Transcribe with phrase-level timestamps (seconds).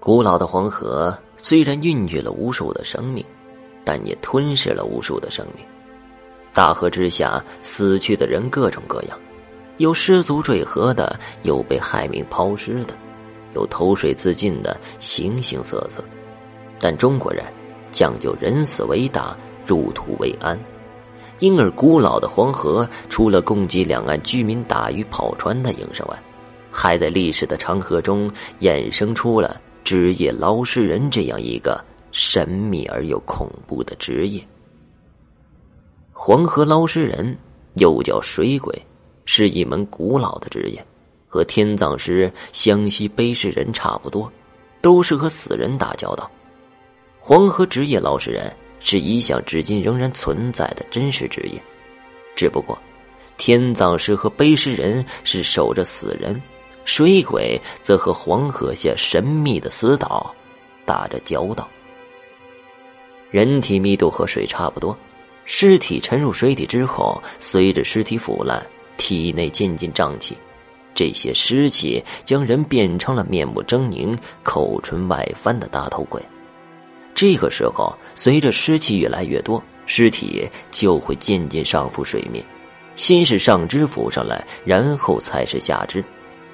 [0.00, 3.22] 古老的黄河虽然孕育了无数的生命，
[3.84, 5.62] 但也吞噬了无数的生命。
[6.54, 9.18] 大河之下死去的人各种各样，
[9.76, 12.94] 有失足坠河的，有被害命抛尸的，
[13.54, 16.02] 有投水自尽的，形形色色。
[16.80, 17.44] 但中国人
[17.92, 19.36] 讲究人死为大，
[19.66, 20.58] 入土为安，
[21.40, 26.18] 因而古老的黄河除了供给两岸居民打鱼跑船的营生外，
[26.72, 28.30] 还在历史的长河中
[28.60, 29.60] 衍生出了。
[29.90, 34.40] 职业捞尸人这样一个神秘而又恐怖的职业，
[36.12, 37.36] 黄河捞尸人
[37.74, 38.72] 又叫水鬼，
[39.24, 40.80] 是一门古老的职业，
[41.26, 44.32] 和天葬师、湘西背尸人差不多，
[44.80, 46.30] 都是和死人打交道。
[47.18, 51.60] 黄河职业捞尸人是一项至今仍然存在的真实职业，
[52.36, 52.78] 只不过
[53.38, 56.40] 天葬师和背尸人是守着死人。
[56.90, 60.34] 水鬼则和黄河下神秘的死岛
[60.84, 61.68] 打着交道。
[63.30, 64.98] 人体密度和水差不多，
[65.44, 68.60] 尸体沉入水底之后，随着尸体腐烂，
[68.96, 70.36] 体内渐渐胀气，
[70.92, 76.20] 这些湿气将人变成了面目狰狞、口唇外翻的大头鬼。
[77.14, 82.44] 这个时候，随着湿气越来越多，尸体就会渐渐上浮水面，
[82.96, 86.04] 先是上肢浮上来，然后才是下肢。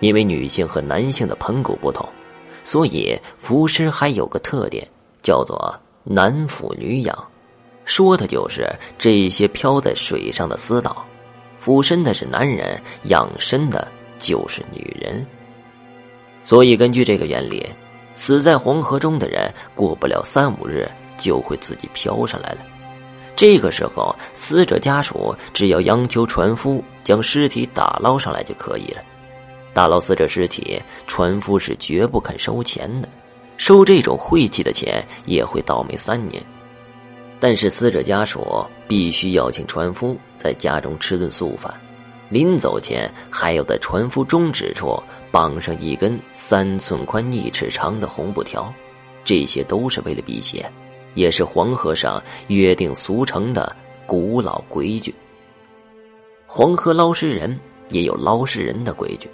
[0.00, 2.08] 因为女性和男性的盆骨不同，
[2.64, 4.86] 所以浮尸还有个特点，
[5.22, 7.28] 叫做男俯女仰，
[7.84, 11.04] 说的就是这些漂在水上的死岛，
[11.58, 13.86] 俯身的是男人，仰身的
[14.18, 15.26] 就是女人。
[16.44, 17.66] 所以根据这个原理，
[18.14, 20.88] 死在黄河中的人过不了三五日
[21.18, 22.58] 就会自己漂上来了。
[23.36, 29.02] 这个时候，死者家属只要央求船夫将尸体打捞上来就可以了。
[29.72, 33.08] 打捞死者尸体，船夫是绝不肯收钱的，
[33.56, 36.42] 收这种晦气的钱也会倒霉三年。
[37.40, 38.44] 但是死者家属
[38.88, 41.72] 必须要请船夫在家中吃顿素饭，
[42.28, 45.00] 临走前还要在船夫中指处
[45.30, 48.72] 绑上一根三寸宽一尺长的红布条，
[49.24, 50.68] 这些都是为了避邪，
[51.14, 55.14] 也是黄河上约定俗成的古老规矩。
[56.44, 57.56] 黄河捞尸人
[57.90, 59.30] 也有捞尸人的规矩。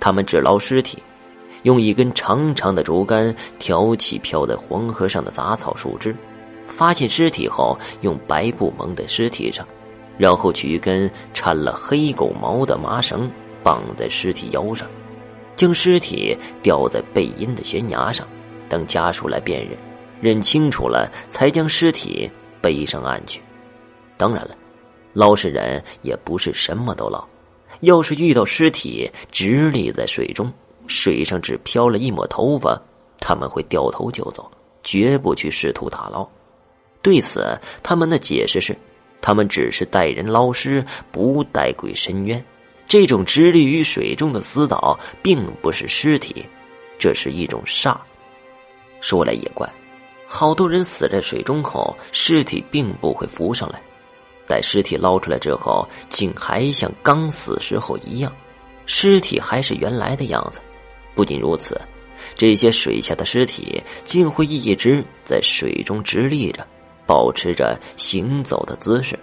[0.00, 1.02] 他们只捞尸体，
[1.62, 6.14] 用一根长长的竹竿挑起漂在黄河上的杂草树枝，
[6.66, 9.66] 发现尸体后，用白布蒙在尸体上，
[10.16, 13.30] 然后取一根缠了黑狗毛的麻绳
[13.62, 14.88] 绑在尸体腰上，
[15.56, 18.26] 将尸体吊在背阴的悬崖上，
[18.68, 19.76] 等家属来辨认，
[20.20, 22.30] 认清楚了，才将尸体
[22.60, 23.40] 背上岸去。
[24.16, 24.56] 当然了，
[25.12, 27.26] 捞尸人也不是什么都捞。
[27.80, 30.52] 要是遇到尸体直立在水中，
[30.86, 32.80] 水上只飘了一抹头发，
[33.18, 34.50] 他们会掉头就走，
[34.82, 36.28] 绝不去试图打捞。
[37.02, 38.76] 对此，他们的解释是：
[39.20, 42.44] 他们只是带人捞尸，不带鬼伸冤。
[42.86, 46.44] 这种直立于水中的死岛，并不是尸体，
[46.98, 47.96] 这是一种煞。
[49.00, 49.68] 说来也怪，
[50.26, 53.80] 好多人死在水中后，尸体并不会浮上来。
[54.48, 58.32] 待尸体捞出来之后，竟还像刚死时候一样，
[58.86, 60.60] 尸体还是原来的样子。
[61.14, 61.80] 不仅如此，
[62.34, 66.66] 这些水下的尸体竟会一直在水中直立着，
[67.06, 69.18] 保持着行走的姿势。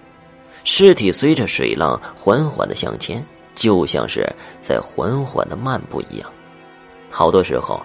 [0.63, 4.27] 尸体随着水浪缓缓的向前，就像是
[4.59, 6.31] 在缓缓的漫步一样。
[7.09, 7.81] 好多时候，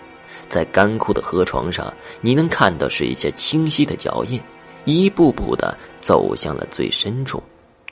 [0.48, 4.40] 在干枯的河床上，你能看到水下清晰的脚印。
[4.84, 7.42] 一步步的走向了最深处，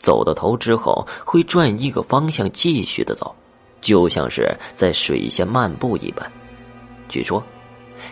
[0.01, 3.35] 走到头之后会转一个方向继续的走，
[3.81, 6.31] 就像是在水下漫步一般。
[7.09, 7.43] 据说，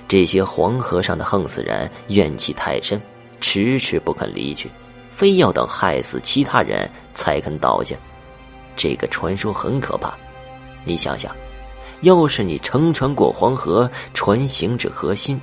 [0.08, 3.00] 这些黄河上的横死人怨气太深，
[3.40, 4.70] 迟迟不肯离去，
[5.10, 7.96] 非要等害死其他人才肯倒下。
[8.74, 10.16] 这个传说很可怕。
[10.84, 11.34] 你想想，
[12.02, 15.40] 要是你乘船过黄河，船行至河心。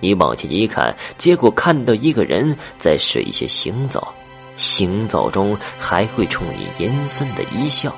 [0.00, 4.06] 你往前一看，结果看到一个人在水下行走，
[4.56, 7.94] 行走中还会冲你阴森的一笑。